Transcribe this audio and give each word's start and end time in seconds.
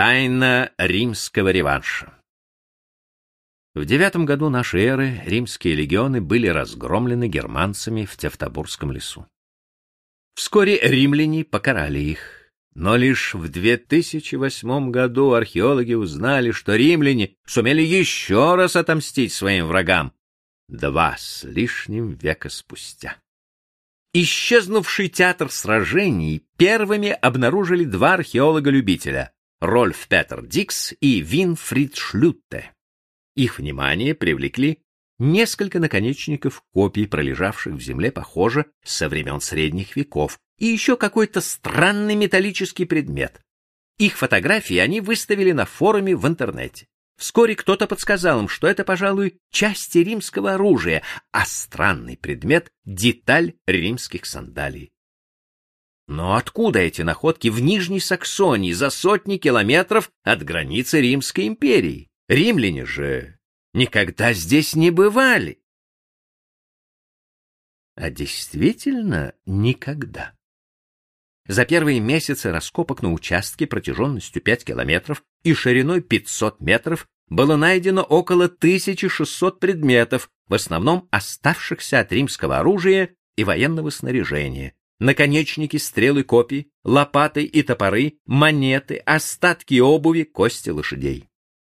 Тайна 0.00 0.72
римского 0.78 1.50
реванша. 1.50 2.14
В 3.74 3.84
девятом 3.84 4.24
году 4.24 4.48
нашей 4.48 4.84
эры 4.84 5.20
римские 5.26 5.74
легионы 5.74 6.22
были 6.22 6.46
разгромлены 6.46 7.28
германцами 7.28 8.06
в 8.06 8.16
Тевтобурском 8.16 8.92
лесу. 8.92 9.26
Вскоре 10.34 10.80
римляне 10.80 11.44
покарали 11.44 11.98
их, 11.98 12.50
но 12.74 12.96
лишь 12.96 13.34
в 13.34 13.50
2008 13.50 14.90
году 14.90 15.34
археологи 15.34 15.92
узнали, 15.92 16.50
что 16.52 16.76
римляне 16.76 17.36
сумели 17.44 17.82
еще 17.82 18.54
раз 18.54 18.76
отомстить 18.76 19.34
своим 19.34 19.66
врагам 19.66 20.14
два 20.68 21.14
с 21.18 21.44
лишним 21.44 22.14
века 22.14 22.48
спустя. 22.48 23.18
Исчезнувший 24.14 25.10
театр 25.10 25.50
сражений 25.50 26.46
первыми 26.56 27.10
обнаружили 27.10 27.84
два 27.84 28.14
археолога-любителя 28.14 29.34
Рольф 29.60 30.08
Петер 30.08 30.46
Дикс 30.46 30.94
и 31.00 31.20
Винфрид 31.20 31.94
Шлютте. 31.94 32.72
Их 33.36 33.58
внимание 33.58 34.14
привлекли 34.14 34.78
несколько 35.18 35.78
наконечников 35.78 36.62
копий, 36.72 37.06
пролежавших 37.06 37.74
в 37.74 37.80
земле, 37.80 38.10
похоже, 38.10 38.66
со 38.82 39.10
времен 39.10 39.42
средних 39.42 39.96
веков, 39.96 40.38
и 40.56 40.64
еще 40.64 40.96
какой-то 40.96 41.42
странный 41.42 42.14
металлический 42.14 42.86
предмет. 42.86 43.42
Их 43.98 44.16
фотографии 44.16 44.78
они 44.78 45.02
выставили 45.02 45.52
на 45.52 45.66
форуме 45.66 46.16
в 46.16 46.26
интернете. 46.26 46.86
Вскоре 47.18 47.54
кто-то 47.54 47.86
подсказал 47.86 48.40
им, 48.40 48.48
что 48.48 48.66
это, 48.66 48.82
пожалуй, 48.82 49.40
части 49.50 49.98
римского 49.98 50.54
оружия, 50.54 51.02
а 51.32 51.44
странный 51.44 52.16
предмет— 52.16 52.72
деталь 52.86 53.56
римских 53.66 54.24
сандалий. 54.24 54.90
Но 56.10 56.34
откуда 56.34 56.80
эти 56.80 57.02
находки 57.02 57.46
в 57.46 57.60
Нижней 57.60 58.00
Саксонии 58.00 58.72
за 58.72 58.90
сотни 58.90 59.36
километров 59.36 60.10
от 60.24 60.42
границы 60.42 61.00
Римской 61.00 61.46
империи? 61.46 62.08
Римляне 62.28 62.84
же 62.84 63.38
никогда 63.74 64.32
здесь 64.32 64.74
не 64.74 64.90
бывали. 64.90 65.62
А 67.94 68.10
действительно 68.10 69.34
никогда. 69.46 70.34
За 71.46 71.64
первые 71.64 72.00
месяцы 72.00 72.50
раскопок 72.50 73.02
на 73.02 73.12
участке 73.12 73.68
протяженностью 73.68 74.42
5 74.42 74.64
километров 74.64 75.22
и 75.44 75.54
шириной 75.54 76.00
500 76.00 76.60
метров 76.60 77.06
было 77.28 77.54
найдено 77.54 78.02
около 78.02 78.46
1600 78.46 79.60
предметов, 79.60 80.28
в 80.48 80.54
основном 80.54 81.06
оставшихся 81.12 82.00
от 82.00 82.10
римского 82.10 82.58
оружия 82.58 83.14
и 83.36 83.44
военного 83.44 83.90
снаряжения. 83.90 84.74
Наконечники, 85.00 85.78
стрелы 85.78 86.22
копий, 86.22 86.70
лопаты 86.84 87.42
и 87.42 87.62
топоры, 87.62 88.18
монеты, 88.26 88.98
остатки 88.98 89.80
обуви, 89.80 90.22
кости 90.22 90.70
лошадей. 90.70 91.28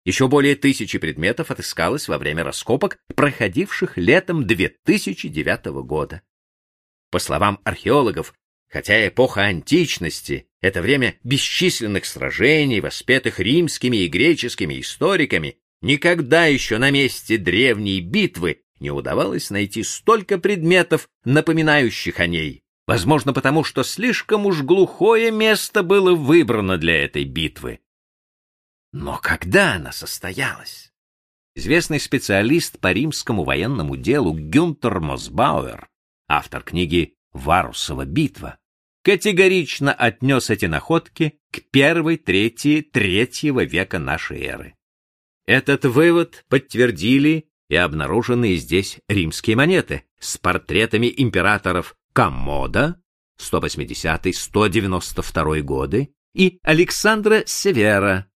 Еще 0.03 0.27
более 0.27 0.55
тысячи 0.55 0.97
предметов 0.97 1.51
отыскалось 1.51 2.07
во 2.07 2.17
время 2.17 2.43
раскопок, 2.43 2.97
проходивших 3.15 3.97
летом 3.97 4.45
2009 4.45 5.65
года. 5.85 6.21
По 7.11 7.19
словам 7.19 7.59
археологов, 7.63 8.33
Хотя 8.71 9.05
эпоха 9.05 9.41
античности— 9.41 10.47
это 10.61 10.81
время 10.81 11.17
бесчисленных 11.25 12.05
сражений, 12.05 12.79
воспетых 12.79 13.39
римскими 13.39 13.97
и 13.97 14.07
греческими 14.07 14.79
историками, 14.79 15.57
никогда 15.81 16.45
еще 16.45 16.77
на 16.77 16.89
месте 16.89 17.37
древней 17.37 17.99
битвы 17.99 18.61
не 18.79 18.89
удавалось 18.89 19.49
найти 19.49 19.83
столько 19.83 20.37
предметов, 20.37 21.09
напоминающих 21.25 22.21
о 22.21 22.27
ней. 22.27 22.63
Возможно, 22.91 23.31
потому 23.31 23.63
что 23.63 23.83
слишком 23.83 24.45
уж 24.45 24.63
глухое 24.63 25.31
место 25.31 25.81
было 25.81 26.13
выбрано 26.13 26.77
для 26.77 27.05
этой 27.05 27.23
битвы. 27.23 27.79
Но 28.91 29.17
когда 29.17 29.75
она 29.75 29.93
состоялась? 29.93 30.91
Известный 31.55 32.01
специалист 32.01 32.79
по 32.79 32.91
римскому 32.91 33.45
военному 33.45 33.95
делу 33.95 34.33
Гюнтер 34.33 34.99
Мосбауэр, 34.99 35.87
автор 36.27 36.63
книги 36.63 37.15
«Варусова 37.31 38.03
битва», 38.03 38.57
категорично 39.03 39.93
отнес 39.93 40.49
эти 40.49 40.65
находки 40.65 41.39
к 41.49 41.61
первой 41.71 42.17
трети 42.17 42.81
третьего 42.81 43.63
века 43.63 43.99
нашей 43.99 44.41
эры. 44.41 44.75
Этот 45.45 45.85
вывод 45.85 46.43
подтвердили 46.49 47.47
и 47.69 47.75
обнаруженные 47.77 48.57
здесь 48.57 48.99
римские 49.07 49.55
монеты 49.55 50.03
с 50.19 50.37
портретами 50.37 51.09
императоров 51.15 51.95
Коммода 52.13 53.01
180-192 53.39 55.61
годы 55.61 56.13
и 56.33 56.59
Александра 56.63 57.43
Севера 57.45 58.27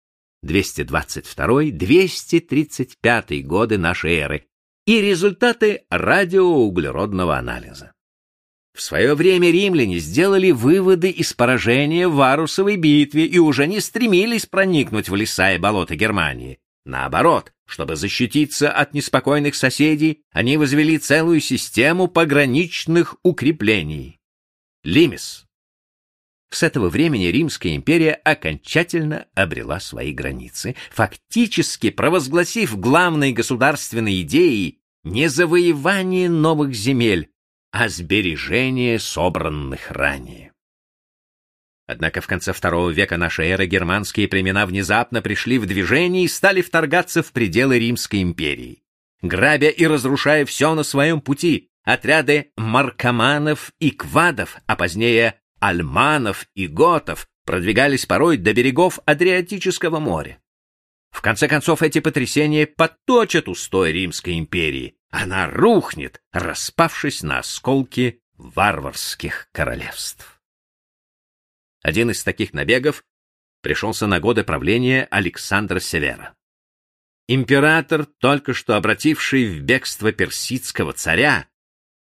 222-235 0.45 3.41
годы 3.41 3.77
нашей 3.77 4.15
эры 4.15 4.45
и 4.85 5.01
результаты 5.01 5.83
радиоуглеродного 5.89 7.37
анализа. 7.37 7.91
В 8.75 8.81
свое 8.81 9.15
время 9.15 9.51
римляне 9.51 9.99
сделали 9.99 10.51
выводы 10.51 11.09
из 11.09 11.33
поражения 11.33 12.09
в 12.09 12.15
Варусовой 12.15 12.75
битве 12.75 13.25
и 13.25 13.39
уже 13.39 13.67
не 13.67 13.79
стремились 13.79 14.45
проникнуть 14.45 15.07
в 15.09 15.15
леса 15.15 15.53
и 15.53 15.57
болота 15.57 15.95
Германии. 15.95 16.59
Наоборот, 16.83 17.53
чтобы 17.65 17.95
защититься 17.95 18.71
от 18.71 18.93
неспокойных 18.93 19.55
соседей, 19.55 20.23
они 20.31 20.57
возвели 20.57 20.97
целую 20.97 21.39
систему 21.39 22.07
пограничных 22.07 23.15
укреплений. 23.23 24.19
Лимис. 24.83 25.45
С 26.51 26.63
этого 26.63 26.89
времени 26.89 27.25
Римская 27.25 27.75
империя 27.75 28.13
окончательно 28.13 29.27
обрела 29.33 29.79
свои 29.79 30.13
границы, 30.13 30.75
фактически 30.91 31.89
провозгласив 31.89 32.79
главной 32.79 33.31
государственной 33.31 34.21
идеей 34.21 34.79
не 35.03 35.27
завоевание 35.27 36.29
новых 36.29 36.73
земель, 36.73 37.29
а 37.71 37.89
сбережение 37.89 38.99
собранных 38.99 39.91
ранее. 39.91 40.44
Однако 41.87 42.21
в 42.21 42.27
конце 42.27 42.51
второго 42.51 42.89
века 42.89 43.17
нашей 43.17 43.49
эры 43.49 43.67
германские 43.67 44.27
племена 44.27 44.65
внезапно 44.65 45.21
пришли 45.21 45.59
в 45.59 45.67
движение 45.67 46.25
и 46.25 46.27
стали 46.27 46.61
вторгаться 46.61 47.21
в 47.21 47.31
пределы 47.31 47.77
Римской 47.77 48.21
империи. 48.21 48.83
Грабя 49.21 49.69
и 49.69 49.85
разрушая 49.85 50.45
все 50.45 50.73
на 50.73 50.83
своем 50.83 51.21
пути, 51.21 51.69
отряды 51.83 52.51
маркоманов 52.57 53.71
и 53.79 53.91
квадов, 53.91 54.57
а 54.65 54.75
позднее 54.75 55.39
альманов 55.59 56.47
и 56.55 56.67
готов 56.67 57.27
продвигались 57.45 58.05
порой 58.05 58.37
до 58.37 58.53
берегов 58.53 58.99
Адриатического 59.05 59.99
моря. 59.99 60.39
В 61.11 61.21
конце 61.21 61.47
концов, 61.47 61.81
эти 61.81 61.99
потрясения 61.99 62.67
подточат 62.67 63.47
устой 63.47 63.93
Римской 63.93 64.37
империи, 64.37 64.97
она 65.11 65.47
рухнет, 65.47 66.21
распавшись 66.33 67.23
на 67.23 67.39
осколки 67.39 68.21
варварских 68.37 69.47
королевств. 69.53 70.34
Один 71.85 72.09
из 72.09 72.23
таких 72.23 72.51
набегов 72.51 73.03
пришелся 73.61 74.07
на 74.07 74.19
годы 74.19 74.43
правления 74.43 75.07
Александра 75.11 75.79
Севера. 75.79 76.33
Император, 77.27 78.07
только 78.07 78.55
что 78.55 78.75
обративший 78.75 79.45
в 79.45 79.61
бегство 79.61 80.11
персидского 80.11 80.93
царя, 80.93 81.47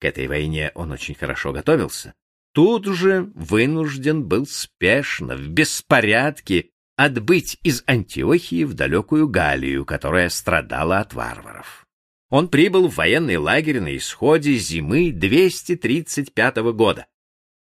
к 0.00 0.06
этой 0.06 0.26
войне 0.26 0.72
он 0.74 0.90
очень 0.90 1.14
хорошо 1.14 1.52
готовился, 1.52 2.14
тут 2.54 2.86
же 2.86 3.30
вынужден 3.34 4.24
был 4.24 4.46
спешно, 4.46 5.36
в 5.36 5.48
беспорядке, 5.48 6.70
отбыть 6.96 7.58
из 7.62 7.84
Антиохии 7.86 8.64
в 8.64 8.72
далекую 8.72 9.28
Галлию, 9.28 9.84
которая 9.84 10.30
страдала 10.30 11.00
от 11.00 11.12
варваров. 11.12 11.86
Он 12.30 12.48
прибыл 12.48 12.88
в 12.88 12.94
военный 12.94 13.36
лагерь 13.36 13.80
на 13.80 13.94
исходе 13.94 14.54
зимы 14.54 15.12
235 15.12 16.56
года. 16.72 17.06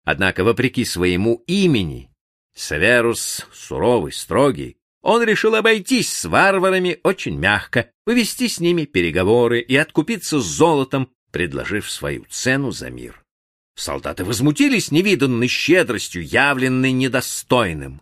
Однако, 0.07 0.45
вопреки 0.45 0.85
своему 0.85 1.43
имени, 1.49 2.11
Северус, 2.55 3.45
суровый, 3.53 4.13
строгий, 4.13 4.77
он 5.03 5.23
решил 5.25 5.57
обойтись 5.57 6.13
с 6.13 6.25
варварами 6.25 7.01
очень 7.03 7.37
мягко, 7.37 7.91
повести 8.05 8.49
с 8.49 8.61
ними 8.61 8.85
переговоры 8.85 9.61
и 9.61 9.75
откупиться 9.75 10.41
золотом, 10.41 11.11
предложив 11.33 11.91
свою 11.91 12.25
цену 12.31 12.71
за 12.71 12.89
мир. 12.89 13.25
Солдаты 13.75 14.25
возмутились 14.25 14.93
невиданной 14.93 15.49
щедростью, 15.49 16.25
явленной 16.25 16.93
недостойным. 16.93 18.01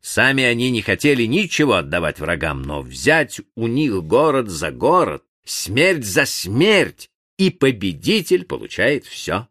Сами 0.00 0.44
они 0.44 0.70
не 0.70 0.82
хотели 0.82 1.24
ничего 1.24 1.74
отдавать 1.74 2.20
врагам, 2.20 2.62
но 2.62 2.80
взять 2.80 3.40
у 3.56 3.66
них 3.66 4.02
город 4.04 4.48
за 4.48 4.70
город 4.70 5.24
смерть 5.44 6.04
за 6.04 6.26
смерть, 6.26 7.10
и 7.38 7.50
победитель 7.50 8.44
получает 8.44 9.04
все. 9.04 9.48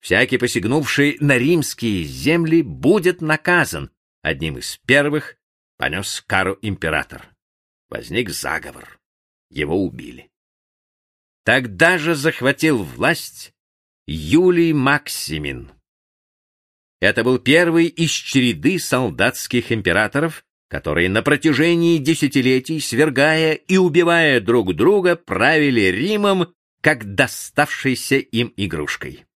Всякий, 0.00 0.38
посягнувший 0.38 1.18
на 1.20 1.38
римские 1.38 2.04
земли, 2.04 2.62
будет 2.62 3.20
наказан. 3.20 3.90
Одним 4.22 4.58
из 4.58 4.78
первых 4.86 5.36
понес 5.76 6.22
кару 6.26 6.58
император. 6.62 7.28
Возник 7.88 8.30
заговор. 8.30 8.98
Его 9.50 9.82
убили. 9.82 10.30
Тогда 11.44 11.98
же 11.98 12.14
захватил 12.14 12.82
власть 12.82 13.52
Юлий 14.06 14.72
Максимин. 14.72 15.70
Это 17.00 17.24
был 17.24 17.38
первый 17.38 17.86
из 17.86 18.10
череды 18.10 18.78
солдатских 18.78 19.72
императоров, 19.72 20.44
которые 20.68 21.08
на 21.08 21.22
протяжении 21.22 21.98
десятилетий, 21.98 22.80
свергая 22.80 23.54
и 23.54 23.76
убивая 23.76 24.40
друг 24.40 24.74
друга, 24.74 25.16
правили 25.16 25.82
Римом 25.82 26.54
как 26.80 27.14
доставшейся 27.14 28.16
им 28.16 28.52
игрушкой. 28.56 29.27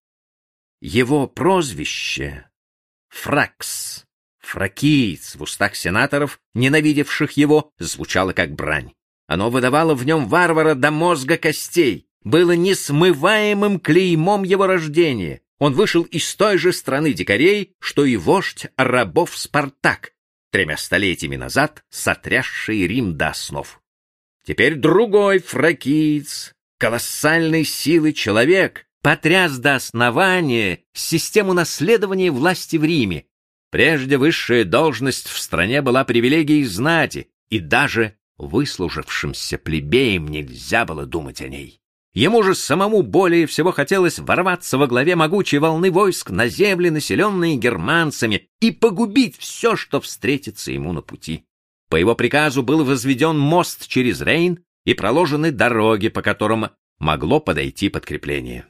Его 0.84 1.29
прозвище— 1.29 2.50
Фракс, 3.08 4.05
фракиец 4.40 5.37
в 5.37 5.43
устах 5.43 5.76
сенаторов, 5.76 6.40
ненавидевших 6.55 7.31
его, 7.37 7.70
звучало 7.79 8.32
как 8.32 8.56
брань. 8.56 8.93
Оно 9.29 9.49
выдавало 9.49 9.94
в 9.94 10.05
нем 10.05 10.26
варвара 10.26 10.75
до 10.75 10.90
мозга 10.90 11.37
костей, 11.37 12.08
было 12.25 12.56
несмываемым 12.56 13.79
клеймом 13.79 14.43
его 14.43 14.67
рождения. 14.67 15.43
Он 15.61 15.73
вышел 15.73 16.02
из 16.02 16.34
той 16.34 16.58
же 16.58 16.73
страны 16.73 17.12
дикарей, 17.12 17.76
что 17.79 18.05
и 18.05 18.17
вождь 18.17 18.67
рабов 18.76 19.38
Спартак, 19.38 20.14
тремя 20.50 20.76
столетиями 20.76 21.37
назад 21.37 21.84
сотрясший 21.90 22.88
Рим 22.88 23.17
до 23.17 23.29
основ. 23.29 23.81
Теперь 24.44 24.75
другой 24.75 25.38
фракиец, 25.38 26.56
колоссальной 26.79 27.62
силы 27.64 28.12
человек, 28.12 28.88
потряс 29.03 29.59
до 29.59 29.75
основания 29.75 30.81
систему 30.95 31.53
наследования 31.53 32.31
власти 32.31 32.77
в 32.77 32.85
Риме. 32.85 33.27
Прежде 33.71 34.17
высшая 34.17 34.65
должность 34.65 35.29
в 35.29 35.39
стране 35.39 35.83
была 35.83 36.05
привилегией 36.05 36.65
знати, 36.65 37.29
и 37.51 37.59
даже 37.59 38.17
выслужившимся 38.39 39.59
плебеям 39.59 40.29
нельзя 40.29 40.85
было 40.85 41.07
думать 41.07 41.41
о 41.43 41.49
ней. 41.49 41.81
Ему 42.15 42.43
же 42.43 42.55
самому 42.55 43.03
более 43.03 43.47
всего 43.47 43.73
хотелось 43.73 44.19
ворваться 44.19 44.77
во 44.77 44.87
главе 44.87 45.17
могучей 45.17 45.59
волны 45.59 45.91
войск 45.91 46.31
на 46.31 46.47
земли, 46.47 46.91
населенные 46.91 47.57
германцами, 47.57 48.49
и 48.61 48.71
погубить 48.71 49.39
все, 49.39 49.77
что 49.77 50.01
встретится 50.01 50.73
ему 50.73 50.93
на 50.93 51.01
пути. 51.01 51.45
По 51.89 51.97
его 51.97 52.15
приказу 52.15 52.63
был 52.63 52.85
возведен 52.85 53.39
мост 53.39 53.89
через 53.89 54.21
Рейн 54.21 54.63
и 54.85 54.93
проложены 54.93 55.53
дороги, 55.53 56.09
по 56.09 56.21
которым 56.21 56.71
могло 56.99 57.41
подойти 57.41 57.89
подкрепление. 57.89 58.67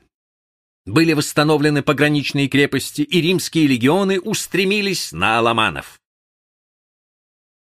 Были 0.84 1.12
восстановлены 1.12 1.82
пограничные 1.82 2.48
крепости, 2.48 3.02
и 3.02 3.20
римские 3.20 3.66
легионы 3.66 4.20
устремились 4.20 5.12
на 5.12 5.38
аламанов. 5.38 6.00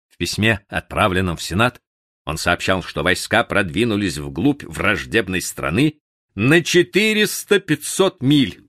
В 0.08 0.18
письме, 0.18 0.66
отправленном 0.70 1.38
в 1.38 1.44
Сенат, 1.44 1.82
он 2.26 2.38
сообщал, 2.38 2.82
что 2.82 3.04
войска 3.04 3.44
продвинулись 3.44 4.18
вглубь 4.18 4.64
враждебной 4.64 5.42
страны 5.42 6.00
на 6.34 6.62
400-500 6.62 8.18
миль. 8.22 8.68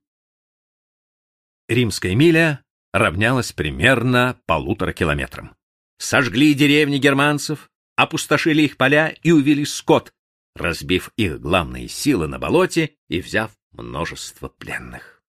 Римская 1.68 2.14
миля 2.14 2.62
равнялась 2.92 3.52
примерно 3.52 4.38
полутора 4.46 4.92
километрам. 4.92 5.56
Сожгли 5.98 6.52
деревни 6.52 6.98
германцев, 6.98 7.70
опустошили 7.96 8.62
их 8.62 8.76
поля 8.76 9.08
и 9.22 9.32
увели 9.32 9.64
скот, 9.64 10.12
разбив 10.54 11.10
их 11.16 11.40
главные 11.40 11.88
силы 11.88 12.28
на 12.28 12.38
болоте 12.38 12.96
и 13.08 13.20
взяв 13.20 13.52
множество 13.76 14.48
пленных. 14.48 15.22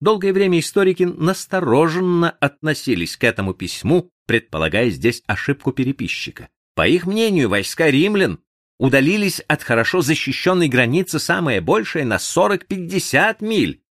Долгое 0.00 0.32
время 0.32 0.58
историки 0.58 1.02
настороженно 1.02 2.30
относились 2.30 3.16
к 3.16 3.24
этому 3.24 3.52
письму, 3.52 4.10
предполагая 4.26 4.88
здесь 4.90 5.22
ошибку 5.26 5.72
переписчика. 5.72 6.48
По 6.74 6.88
их 6.88 7.06
мнению, 7.06 7.50
войска 7.50 7.90
римлян 7.90 8.40
удалились 8.78 9.40
от 9.40 9.62
хорошо 9.62 10.00
защищенной 10.00 10.68
границы 10.68 11.18
самое 11.18 11.60
большее 11.60 12.06
на 12.06 12.16
40-50 12.16 13.36
миль. 13.40 13.82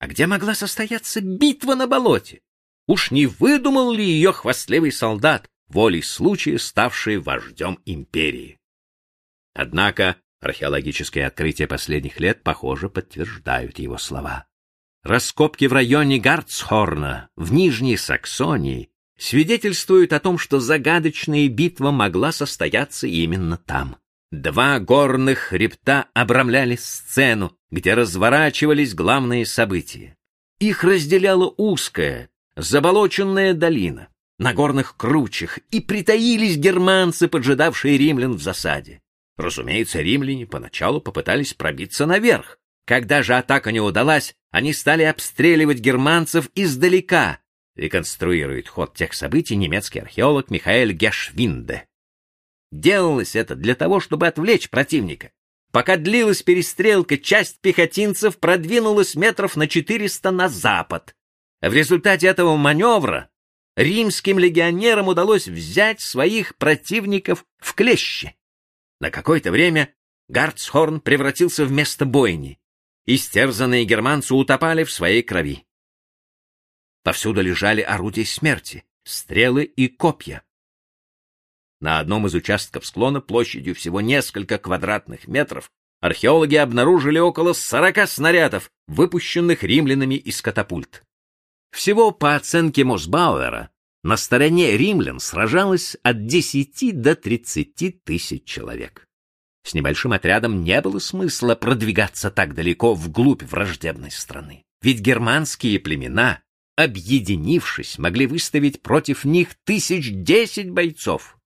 А 0.00 0.08
где 0.08 0.26
могла 0.26 0.54
состояться 0.56 1.20
битва 1.20 1.76
на 1.76 1.86
болоте? 1.86 2.40
Уж 2.88 3.12
не 3.12 3.26
выдумал 3.26 3.92
ли 3.92 4.04
ее 4.04 4.32
хвастливый 4.32 4.90
солдат, 4.90 5.48
волей 5.68 6.02
случая 6.02 6.58
ставший 6.58 7.18
вождем 7.18 7.78
империи? 7.86 8.58
Однако 9.54 10.16
археологические 10.44 11.26
открытия 11.26 11.66
последних 11.66 12.20
лет, 12.20 12.42
похоже, 12.42 12.88
подтверждают 12.88 13.78
его 13.78 13.98
слова. 13.98 14.46
Раскопки 15.02 15.66
в 15.66 15.72
районе 15.72 16.18
Гарцхорна, 16.18 17.28
в 17.36 17.52
Нижней 17.52 17.96
Саксонии, 17.96 18.90
свидетельствуют 19.18 20.12
о 20.12 20.20
том, 20.20 20.38
что 20.38 20.60
загадочная 20.60 21.48
битва 21.48 21.90
могла 21.90 22.32
состояться 22.32 23.06
именно 23.06 23.56
там. 23.56 23.96
Два 24.30 24.80
горных 24.80 25.38
хребта 25.38 26.08
обрамляли 26.14 26.76
сцену, 26.76 27.56
где 27.70 27.94
разворачивались 27.94 28.94
главные 28.94 29.46
события. 29.46 30.16
Их 30.58 30.82
разделяла 30.82 31.52
узкая, 31.56 32.30
заболоченная 32.56 33.54
долина. 33.54 34.08
На 34.38 34.52
горных 34.52 34.96
кручах 34.96 35.58
и 35.70 35.80
притаились 35.80 36.56
германцы, 36.56 37.28
поджидавшие 37.28 37.96
римлян 37.96 38.32
в 38.32 38.42
засаде. 38.42 39.00
Разумеется, 39.36 40.00
римляне 40.00 40.46
поначалу 40.46 41.00
попытались 41.00 41.54
пробиться 41.54 42.06
наверх. 42.06 42.58
Когда 42.86 43.22
же 43.22 43.34
атака 43.34 43.72
не 43.72 43.80
удалась, 43.80 44.34
они 44.50 44.72
стали 44.72 45.02
обстреливать 45.02 45.78
германцев 45.78 46.50
издалека, 46.54 47.40
реконструирует 47.76 48.68
ход 48.68 48.94
тех 48.94 49.14
событий 49.14 49.56
немецкий 49.56 50.00
археолог 50.00 50.50
Михаэль 50.50 50.92
Гешвинде. 50.92 51.86
Делалось 52.70 53.36
это 53.36 53.54
для 53.54 53.74
того, 53.74 54.00
чтобы 54.00 54.26
отвлечь 54.26 54.68
противника. 54.68 55.30
Пока 55.72 55.96
длилась 55.96 56.42
перестрелка, 56.42 57.18
часть 57.18 57.60
пехотинцев 57.60 58.38
продвинулась 58.38 59.16
метров 59.16 59.56
на 59.56 59.66
400 59.66 60.30
на 60.30 60.48
запад. 60.48 61.16
В 61.60 61.72
результате 61.72 62.28
этого 62.28 62.56
маневра 62.56 63.30
римским 63.76 64.38
легионерам 64.38 65.08
удалось 65.08 65.48
взять 65.48 66.00
своих 66.00 66.56
противников 66.56 67.44
в 67.58 67.74
клещи. 67.74 68.36
На 69.00 69.10
какое-то 69.10 69.50
время 69.50 69.94
Гарцхорн 70.28 71.00
превратился 71.00 71.64
в 71.64 71.72
место 71.72 72.06
бойни. 72.06 72.58
Истерзанные 73.06 73.84
германцы 73.84 74.34
утопали 74.34 74.84
в 74.84 74.90
своей 74.90 75.22
крови. 75.22 75.66
Повсюду 77.02 77.42
лежали 77.42 77.82
орудия 77.82 78.24
смерти, 78.24 78.84
стрелы 79.04 79.64
и 79.64 79.88
копья. 79.88 80.42
На 81.80 81.98
одном 81.98 82.26
из 82.26 82.34
участков 82.34 82.86
склона 82.86 83.20
площадью 83.20 83.74
всего 83.74 84.00
несколько 84.00 84.56
квадратных 84.56 85.28
метров 85.28 85.70
археологи 86.00 86.56
обнаружили 86.56 87.18
около 87.18 87.52
сорока 87.52 88.06
снарядов, 88.06 88.70
выпущенных 88.86 89.62
римлянами 89.62 90.14
из 90.14 90.40
катапульт. 90.40 91.02
Всего, 91.72 92.10
по 92.10 92.36
оценке 92.36 92.84
Мосбауэра, 92.84 93.70
на 94.04 94.16
стороне 94.16 94.76
римлян 94.76 95.18
сражалось 95.18 95.96
от 96.04 96.26
10 96.26 97.00
до 97.00 97.16
30 97.16 98.04
тысяч 98.04 98.44
человек. 98.44 99.04
С 99.64 99.74
небольшим 99.74 100.12
отрядом 100.12 100.62
не 100.62 100.80
было 100.80 101.00
смысла 101.00 101.56
продвигаться 101.56 102.30
так 102.30 102.54
далеко 102.54 102.94
вглубь 102.94 103.42
враждебной 103.42 104.12
страны. 104.12 104.62
Ведь 104.82 105.00
германские 105.00 105.80
племена 105.80 106.44
объединившись, 106.76 107.98
могли 107.98 108.26
выставить 108.26 108.82
против 108.82 109.24
них 109.24 109.54
тысяч 109.64 110.10
десять 110.12 110.70
бойцов. 110.70 111.38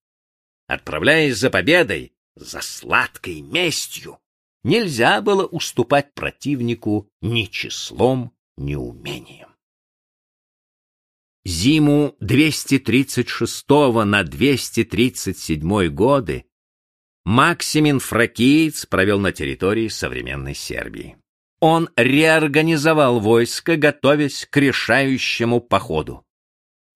Отправляясь 0.66 1.36
за 1.36 1.50
победой, 1.50 2.12
за 2.34 2.60
сладкой 2.60 3.40
местью, 3.40 4.18
нельзя 4.64 5.20
было 5.20 5.46
уступать 5.46 6.14
противнику 6.14 7.08
ни 7.20 7.44
числом, 7.44 8.32
ни 8.56 8.74
умением. 8.74 9.47
Зиму 11.48 12.14
236 12.20 13.68
на 14.04 14.22
237 14.22 15.88
годы 15.88 16.44
Максимин 17.24 18.00
Фракиец 18.00 18.84
провел 18.84 19.18
на 19.18 19.32
территории 19.32 19.88
современной 19.88 20.54
Сербии 20.54 21.16
он 21.60 21.88
реорганизовал 21.96 23.18
войско, 23.20 23.76
готовясь 23.76 24.46
к 24.50 24.56
решающему 24.58 25.60
походу. 25.60 26.24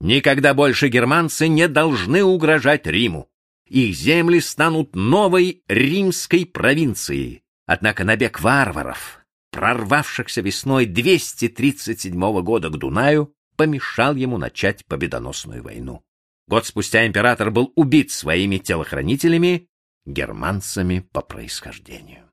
Никогда 0.00 0.52
больше 0.52 0.88
германцы 0.88 1.48
не 1.48 1.66
должны 1.66 2.22
угрожать 2.22 2.86
Риму. 2.86 3.30
Их 3.66 3.94
земли 3.94 4.40
станут 4.40 4.94
новой 4.94 5.62
римской 5.66 6.44
провинцией. 6.44 7.42
Однако 7.66 8.04
набег 8.04 8.40
варваров, 8.40 9.24
прорвавшихся 9.50 10.42
весной 10.42 10.84
237 10.84 12.42
года 12.42 12.68
к 12.68 12.76
Дунаю, 12.76 13.34
помешал 13.62 14.16
ему 14.16 14.38
начать 14.38 14.84
победоносную 14.86 15.62
войну. 15.62 16.04
Год 16.48 16.66
спустя 16.66 17.06
император 17.06 17.52
был 17.52 17.72
убит 17.76 18.10
своими 18.10 18.58
телохранителями, 18.58 19.68
германцами 20.04 20.98
по 21.12 21.20
происхождению. 21.20 22.28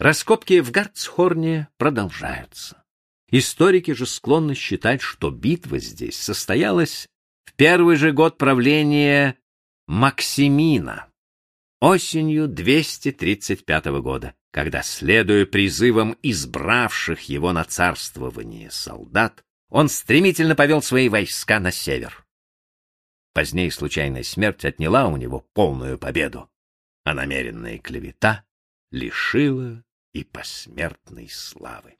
Раскопки 0.00 0.58
в 0.58 0.72
Гарцхорне 0.72 1.68
продолжаются. 1.76 2.82
Историки 3.30 3.92
же 3.92 4.04
склонны 4.04 4.56
считать, 4.56 5.00
что 5.00 5.30
битва 5.30 5.78
здесь 5.78 6.18
состоялась 6.18 7.06
в 7.44 7.52
первый 7.52 7.94
же 7.94 8.10
год 8.10 8.36
правления 8.36 9.36
Максимина, 9.86 11.06
осенью 11.80 12.48
235 12.48 13.86
года, 14.02 14.34
когда, 14.50 14.82
следуя 14.82 15.46
призывам 15.46 16.16
избравших 16.24 17.28
его 17.28 17.52
на 17.52 17.62
царствование 17.62 18.72
солдат, 18.72 19.44
он 19.68 19.88
стремительно 19.88 20.54
повел 20.54 20.82
свои 20.82 21.08
войска 21.08 21.60
на 21.60 21.70
север. 21.70 22.26
Позднее 23.34 23.70
случайная 23.70 24.22
смерть 24.22 24.64
отняла 24.64 25.06
у 25.06 25.16
него 25.16 25.46
полную 25.52 25.98
победу, 25.98 26.50
а 27.04 27.14
намеренная 27.14 27.78
клевета 27.78 28.44
лишила 28.90 29.84
и 30.12 30.24
посмертной 30.24 31.28
славы. 31.28 31.97